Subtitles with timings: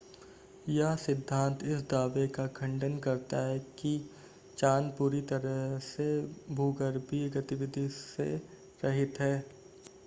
[0.67, 3.93] यह सिद्धांत इस दावे का खंडन करता है कि
[4.57, 6.09] चांद पूरी तरह से
[6.55, 8.35] भूगर्भीय गतिविधि से
[8.83, 9.33] रहित है